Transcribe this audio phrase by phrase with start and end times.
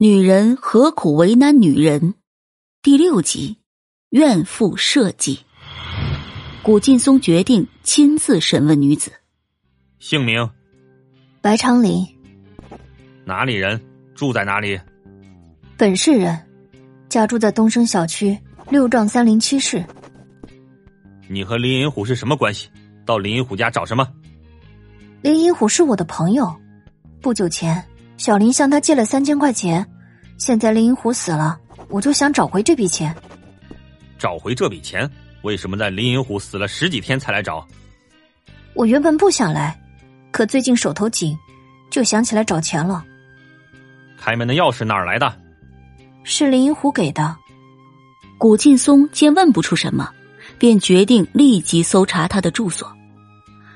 [0.00, 2.14] 女人何苦为难女人？
[2.82, 3.56] 第六集，
[4.10, 5.40] 怨妇设计。
[6.62, 9.10] 古劲松决定亲自审问女子，
[9.98, 10.48] 姓名：
[11.40, 12.06] 白长林，
[13.24, 13.82] 哪里人？
[14.14, 14.78] 住在哪里？
[15.76, 16.46] 本市人，
[17.08, 18.38] 家住在东升小区
[18.70, 19.84] 六幢三零七室。
[21.28, 22.70] 你和林银虎是什么关系？
[23.04, 24.08] 到林银虎家找什么？
[25.22, 26.54] 林银虎是我的朋友，
[27.20, 27.84] 不久前。
[28.18, 29.86] 小林向他借了三千块钱，
[30.36, 33.14] 现在林银虎死了，我就想找回这笔钱。
[34.18, 35.08] 找回这笔钱？
[35.42, 37.64] 为什么在林银虎死了十几天才来找？
[38.74, 39.80] 我原本不想来，
[40.32, 41.38] 可最近手头紧，
[41.90, 43.04] 就想起来找钱了。
[44.18, 45.32] 开门的钥匙哪儿来的？
[46.24, 47.36] 是林银虎给的。
[48.36, 50.10] 古劲松见问不出什么，
[50.58, 52.92] 便决定立即搜查他的住所，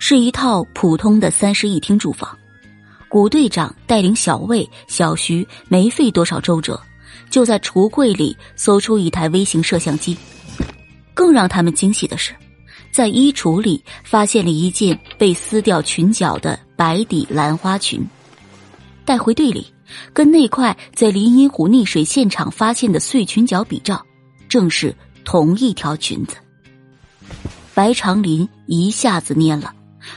[0.00, 2.36] 是一套普通的三室一厅住房。
[3.14, 6.82] 古队长带领小魏、小徐没费多少周折，
[7.30, 10.16] 就在橱柜里搜出一台微型摄像机。
[11.14, 12.34] 更让他们惊喜的是，
[12.90, 18.04] 在衣橱里发现了一件被撕掉裙角的白底兰花裙。
[19.04, 19.64] 带回队里，
[20.12, 24.04] 跟那块在林荫湖溺水现场发现的碎裙角比照，
[24.48, 24.92] 正是
[25.24, 26.34] 同一条裙子。
[27.74, 29.72] 白长林一下子蔫了，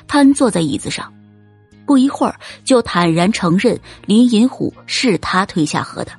[0.08, 1.14] 瘫坐在椅子上。
[1.88, 2.36] 不一会儿，
[2.66, 6.12] 就坦然承认林银虎是他推下河的，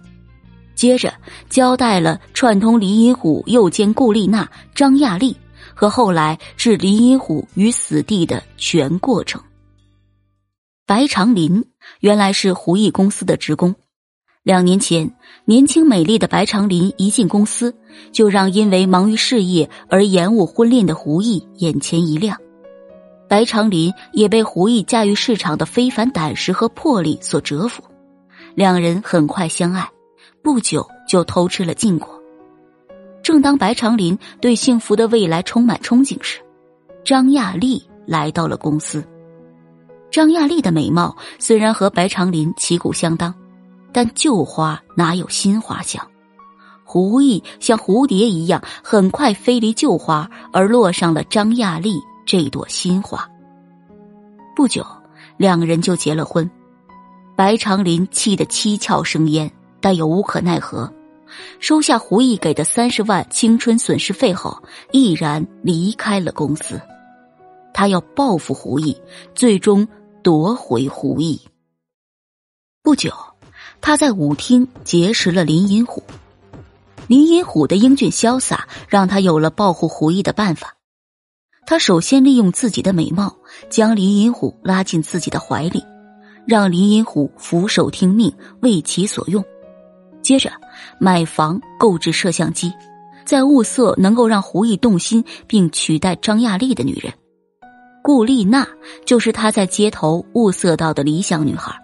[0.75, 1.13] 接着
[1.51, 5.37] 交代了串通林银虎诱奸顾丽娜、张亚丽
[5.75, 9.41] 和后来置林银虎于死地的全过程。
[10.87, 11.63] 白长林
[12.01, 13.75] 原来是胡毅公司的职工，
[14.43, 17.77] 两年前，年轻美丽的白长林一进公司，
[18.11, 22.39] 就让因为忙于事业而延误婚恋的胡毅眼前一亮。
[23.29, 27.83] 白长林也被胡毅驾驭市场的非凡胆识和魄力所折服，
[28.55, 29.87] 两人很快相爱，
[30.43, 32.19] 不久就偷吃了禁果。
[33.23, 36.41] 正当白长林对幸福的未来充满憧憬时，
[37.05, 39.05] 张亚丽来到了公司。
[40.11, 43.35] 张亚丽的美貌虽然和白长林旗鼓相当，
[43.93, 46.03] 但旧花哪有新花香？
[46.83, 52.01] 胡毅像蝴蝶一样，很快飞离旧花，而落上了张亚丽。
[52.29, 53.27] 这朵新花。
[54.55, 54.85] 不久，
[55.39, 56.51] 两人就结了婚。
[57.35, 59.51] 白长林气得七窍生烟，
[59.81, 60.93] 但又无可奈何，
[61.59, 64.63] 收下胡毅给的三十万青春损失费后，
[64.93, 66.79] 毅然离开了公司。
[67.73, 68.95] 他要报复胡毅，
[69.35, 69.89] 最终
[70.23, 71.41] 夺回胡毅。
[72.83, 73.11] 不久，
[73.81, 76.03] 他在舞厅结识了林银虎。
[77.07, 80.75] 林银虎的英俊潇洒，让他有了报复胡毅的办法。
[81.71, 83.37] 他首先利用自己的美貌，
[83.69, 85.85] 将林银虎拉进自己的怀里，
[86.47, 89.45] 让林银虎俯首听命，为其所用。
[90.23, 90.51] 接着，
[90.99, 92.73] 买房购置摄像机，
[93.27, 97.13] 在物色能够让胡毅动心并取代张亚丽的女人。
[98.03, 98.67] 顾丽娜
[99.05, 101.79] 就是他在街头物色到的理想女孩。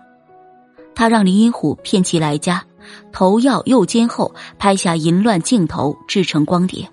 [0.95, 2.65] 他让林银虎骗其来家，
[3.13, 6.89] 投药诱奸后，拍下淫乱镜头，制成光碟。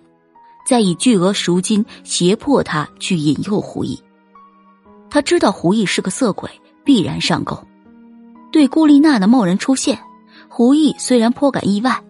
[0.72, 4.02] 再以巨额赎金胁迫他去引诱胡毅。
[5.10, 6.50] 他知道胡毅是个色鬼，
[6.86, 7.62] 必然上钩。
[8.54, 10.00] 对顾丽娜的贸然出现，
[10.48, 12.02] 胡毅虽然颇感意外，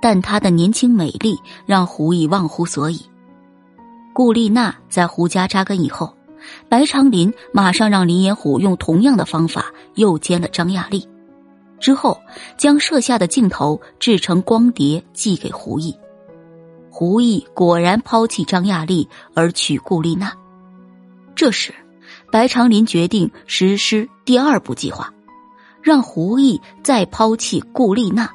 [0.00, 1.36] 但她的年轻美丽
[1.66, 3.04] 让胡毅忘乎所以。
[4.12, 6.14] 顾丽娜在胡家扎根以后，
[6.68, 11.04] 白长林马上让林延虎用同样的方法诱奸了张亚丽，
[11.80, 12.16] 之后
[12.56, 15.92] 将摄下的镜头制成光碟寄给胡毅。
[16.96, 20.32] 胡毅果然抛弃张亚丽而娶顾丽娜。
[21.34, 21.74] 这时，
[22.30, 25.12] 白长林决定实施第二步计划，
[25.82, 28.30] 让胡毅再抛弃顾丽娜，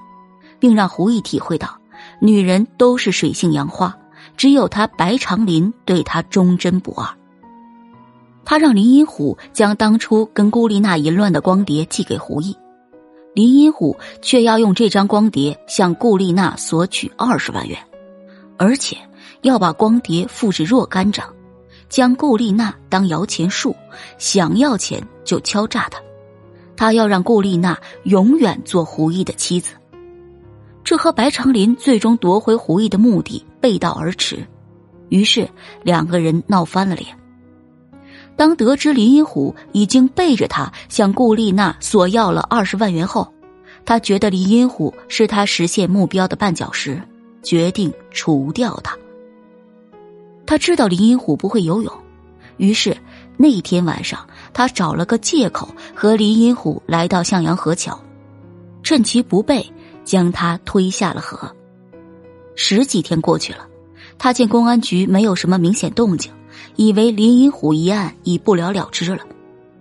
[0.59, 1.80] 并让胡毅体会到，
[2.19, 3.98] 女人都是水性杨花，
[4.36, 7.08] 只有他白长林对她忠贞不二。
[8.44, 12.53] 他让林荫虎将当初跟顾丽娜淫乱的光碟寄给胡毅，
[13.34, 17.80] 林荫虎却要用这张光碟向顾丽娜索取二十万元。
[18.60, 18.98] 而且
[19.42, 21.34] 要把光碟复制若干张，
[21.88, 23.74] 将顾丽娜当摇钱树，
[24.18, 26.00] 想要钱就敲诈她。
[26.76, 29.74] 他要让顾丽娜永远做胡毅的妻子，
[30.84, 34.46] 这和白长林最终夺回胡毅的目的背道而驰。
[35.08, 35.50] 于是
[35.84, 37.18] 两个人闹翻了脸。
[38.36, 43.34] 当得知林荫虎已经背着他向顾丽娜索要了二十万元后，
[43.86, 47.02] 他觉得林荫虎是他实现目标的绊脚石。
[47.41, 48.97] 决定除掉他。
[50.45, 51.94] 他知道林荫虎不会游泳，
[52.57, 52.97] 于是
[53.38, 58.00] 那天晚上他找了个借口和林荫虎来到向阳河桥。
[58.81, 59.71] 趁其不备，
[60.03, 61.53] 将他推下了河。
[62.56, 63.68] 十几天过去了，
[64.18, 66.31] 他见公安局没有什么明显动静，
[66.75, 69.24] 以为林银虎一案已不了了之了，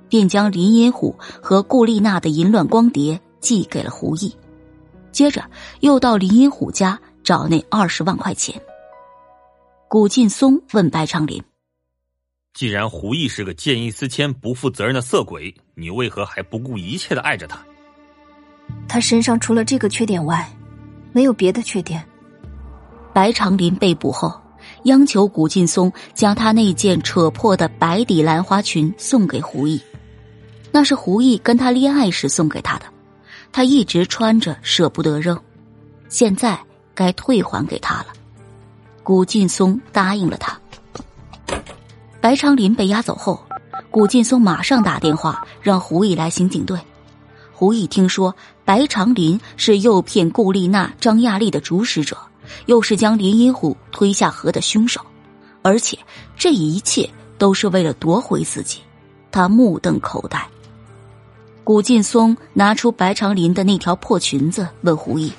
[0.08, 4.34] 便将林银虎和顾丽娜的淫乱光碟寄给了胡毅，
[5.10, 5.42] 接着
[5.80, 8.58] 又到林银虎家找那二十万块钱。
[9.86, 11.42] 古劲松问白长林
[12.56, 17.62] ：“既然胡毅是个见异思迁、不负责任的色鬼，你为何还不顾一切的爱着他？”
[18.88, 20.50] 他身上除了这个缺点外，
[21.12, 22.02] 没有别的缺点。
[23.12, 24.32] 白长林被捕后，
[24.84, 29.78] 央求古劲松将他那件扯破的白底兰花裙送给胡毅，
[30.72, 32.86] 那是胡毅跟他恋爱时送给他的，
[33.52, 35.38] 他一直穿着舍不得扔，
[36.08, 36.58] 现在
[36.98, 38.06] 该退还给他了。
[39.04, 40.58] 古劲松答应了他。
[42.20, 43.40] 白长林被押走后，
[43.88, 46.76] 古劲松马上打电话让胡毅来刑警队。
[47.52, 48.34] 胡毅听说
[48.64, 52.18] 白长林是诱骗顾丽娜、张亚丽的主使者，
[52.66, 55.00] 又是将林荫虎推下河的凶手，
[55.62, 55.96] 而且
[56.36, 57.08] 这一切
[57.38, 58.80] 都是为了夺回自己。
[59.30, 60.44] 他目瞪口呆。
[61.62, 65.32] 古劲松拿出白长林的那条破裙子，问胡毅：“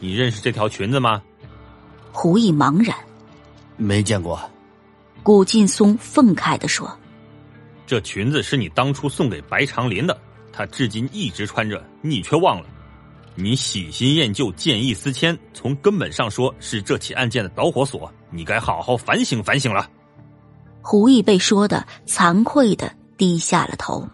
[0.00, 1.22] 你认识这条裙子吗？”
[2.10, 2.96] 胡毅茫然
[3.78, 4.40] ：“没见过。”
[5.22, 6.90] 古劲松愤慨的说
[7.86, 10.18] ：“这裙子是你当初送给白长林的。”
[10.52, 12.66] 他至今一直穿着，你却忘了。
[13.36, 18.12] 你喜新厌旧、见异思迁，从根本上说是这起案件的导火索。
[18.30, 19.88] 你该好好反省反省了。
[20.82, 24.06] 胡毅被说的惭愧的低下了头。